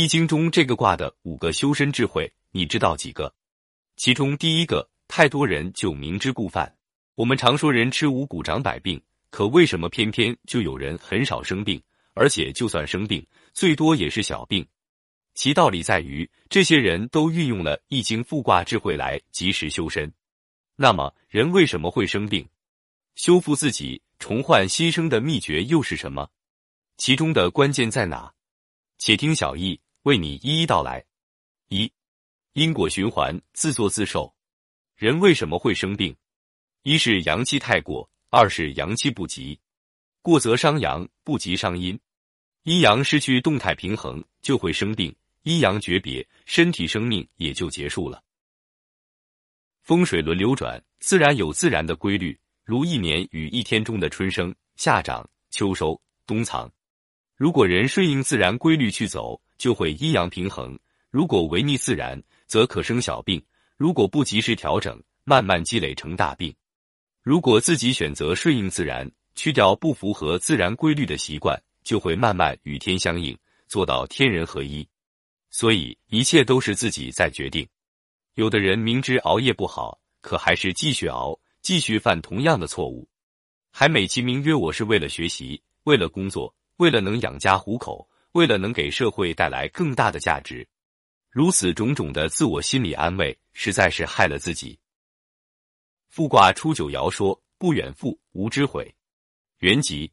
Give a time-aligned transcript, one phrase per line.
[0.00, 3.34] 易经》中这个卦的五个修身智慧，你知道几个？
[3.96, 6.72] 其中第一个，太多人就明知故犯。
[7.16, 11.82] 我们常说人吃五谷长百病，可为什么偏偏就有人很少生病？
[12.14, 14.64] 而且就算生病，最多也是小病。
[15.34, 20.08] 其道理在于，这些人都运用了《易经》复卦智慧来及时修身。
[20.76, 22.48] 那么，人为什么会生病？
[23.16, 26.30] 修复自己、重焕新生的秘诀又是什么？
[26.98, 28.32] 其中的关键在哪？
[29.00, 31.04] 且听小易为你一一道来。
[31.68, 31.90] 一、
[32.52, 34.34] 因果循环，自作自受。
[34.96, 36.14] 人为什么会生病？
[36.82, 39.58] 一是阳气太过，二是阳气不及。
[40.22, 41.98] 过则伤阳，不及伤阴。
[42.64, 45.14] 阴阳失去动态平衡，就会生病。
[45.42, 48.22] 阴阳诀别，身体生命也就结束了。
[49.82, 56.70] 风水轮流转，自然有自然的规律，如一年与一天中的春生、夏长、秋收、冬藏。
[57.36, 60.74] 如果人顺应自然规律去走，就会阴阳平衡；
[61.10, 63.38] 如果违逆自然，则可生小病；
[63.76, 66.54] 如果不及时调整，慢慢积累成大病。
[67.22, 74.88] 如果自己选择顺应自然，去掉不符合自然规律的习惯，就会慢慢与天相应，做到天人合一。
[75.50, 77.66] 所以一切都是自己在决定。
[78.34, 83.08] 有的人明知熬夜不好，可还是继续熬，继续犯同样的错误，
[83.70, 90.66] 还美其名曰我是为了学习，为了工作，为了能养家糊口，为了能给社会带来更大的价值。
[91.30, 94.78] 如此种种的自我心理安慰，实在是害了自己。
[96.08, 98.94] 复卦初九爻说：“不远复，无知悔。”
[99.60, 100.10] 原籍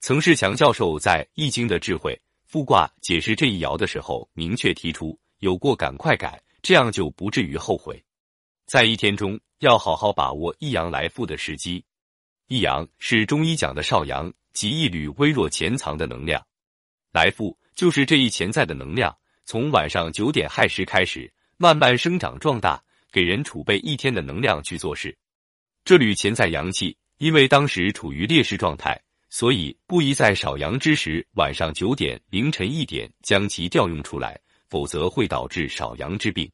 [0.00, 2.18] 曾仕强教授在《易经》的智慧。
[2.44, 8.00] 复卦解释这一爻的时候，明确提出有过赶快改，这样就不至于后悔。
[8.66, 11.84] 在一天中，要好好把握一阳来复的时机。
[12.46, 16.46] 一阳是中医讲的少阳，即一缕微弱潜藏的能量。
[17.14, 25.16] 来复就是这一潜在的能量，从晚上九点亥时开始，慢慢生长壮大，给人储备一天的能量去做事。
[25.84, 29.00] 这缕潜在阳气，因为当时处于劣势状态。
[29.30, 36.50] 所以不宜在少阳之时，晚上九点、凌晨一点将其调用出来，否则会导致少阳之病。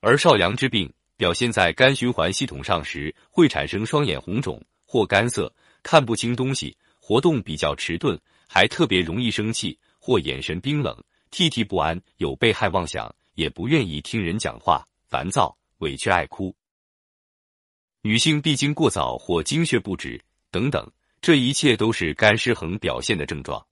[0.00, 5.52] 而少阳之病表现在肝循环系统上时，会产生双眼红肿或干涩、
[5.84, 8.18] 看不清东西、活动比较迟钝，
[8.54, 10.96] 还特别容易生气或眼神冰冷、
[11.32, 16.54] 惕惕不安、有被害妄想，也不愿意听人讲话、烦躁、委屈、爱哭。
[18.02, 20.88] 女性闭经过早或经血不止等等。
[21.20, 23.66] 这一切都是肝失衡表现的症状，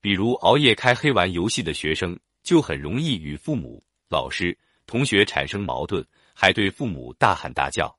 [0.00, 4.56] 比如熬夜开黑玩游戏的学生，就很容易与父母、老师、
[4.86, 7.92] 同学产生矛盾，还对父母大喊大叫。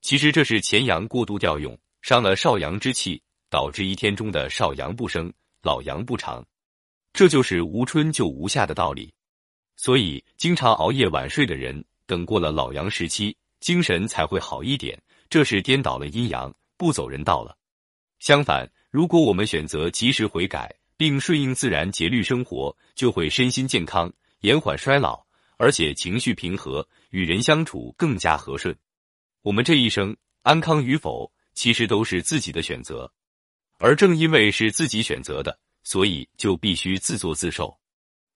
[0.00, 6.44] 其实这是前阳过度调用，伤了少阳之气，导致一天中的少阳不生，老阳不长。
[7.12, 9.12] 这就是无春就无夏的道理。
[9.76, 15.00] 所以，经常熬夜晚睡的人，等过了老阳时期，精神才会好一点。
[15.28, 17.56] 这是颠倒了阴阳，不走人道了。
[18.18, 25.24] 相反，如果我们选择及时悔改，并顺应自然节律生活，就会身心健康，延缓衰老，
[25.56, 28.76] 而且情绪平和，与人相处更加和顺。
[29.42, 33.10] 我们这一生安康与否，其实都是自己的选择，
[33.84, 37.76] 而正因为是自己选择的，所以就必须自作自受。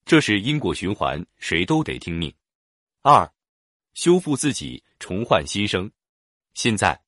[0.04, 2.34] 这是因果循环，谁都得听命。
[3.02, 3.32] 二，
[3.94, 5.88] 修复自己，重焕新生。
[6.54, 7.00] 现在。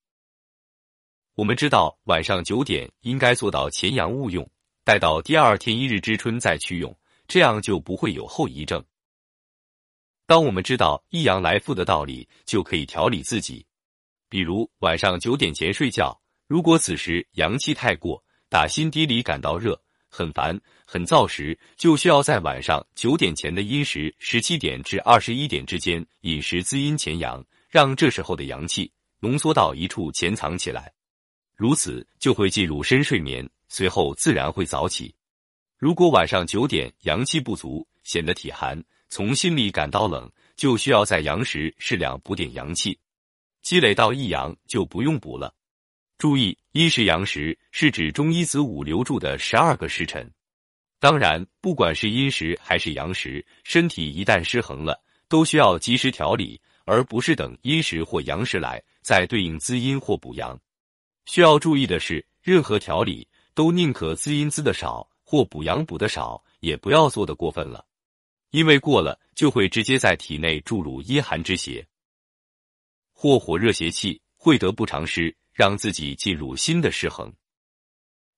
[1.34, 4.48] 我们知道晚上九点应该做到前阳勿用，
[4.84, 6.96] 待到第二天一日之春再去用，
[7.26, 8.84] 这样就不会有后遗症。
[10.26, 13.66] 当我们知道一阳来复的道理，就可以调理自己。
[14.28, 16.16] 比如晚上九点前睡觉，
[16.46, 19.78] 如果此时阳气太过，打心底里感到热、
[20.08, 30.92] 很烦、很燥时，就需要在晚上九点前的阴时十七点至二十一点之间饮食滋阴潜阳，让这时候的阳气浓缩到一处潜藏起来。
[31.54, 35.14] 如此就会进入深睡眠，随后自然会早起。
[35.76, 42.98] 如果晚上九点阳气不足，显得体寒，从心里感到冷，就需要在阳时适量补点阳气。
[43.60, 45.54] 积累到一阳就不用补了。
[46.18, 50.28] 注意，阴时阳时是指中医子午流注的十二个时辰。
[50.98, 60.58] 当然，不管是阴时还是阳时，身体一旦失衡了，都需要及时调理，而不是等阴时或阳时来再对应滋阴或补阳。
[61.26, 67.86] 需要注意的是，任何调理都宁可滋阴滋的少，或补阳补的少，也不要做的过分了，
[68.50, 71.86] 因为过了就会直接在体内注入阴寒之邪，
[73.12, 77.34] 或火热邪气，会得不偿失，让自己进入新的失衡。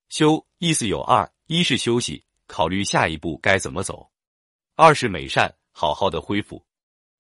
[0.09, 4.11] 修意思有二：一是休息，考虑下一步该怎么走；
[4.75, 6.65] 二是美善，好好的恢复。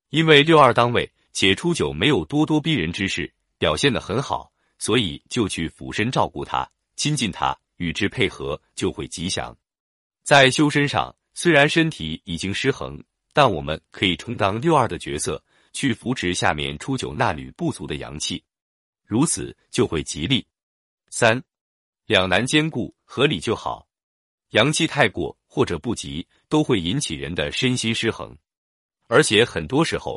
[0.08, 6.66] 因为六二当位，且初九没有咄咄逼人之事，表现的很好，所以就去俯身照顾他，
[6.96, 9.54] 亲近他，与之配合就会吉祥。
[10.22, 12.98] 在修身上，虽然身体已经失衡，
[13.34, 15.44] 但我们可以充当六二的角色，
[15.74, 18.42] 去扶持下面初九那缕不足的阳气，
[19.10, 20.46] 如此就会吉利。
[21.08, 21.42] 三，
[22.06, 23.88] 两难兼顾，合理就好。
[24.50, 28.32] 阳气太过或者不及，都会引起人的身心失衡，
[29.08, 30.16] 而且很多时候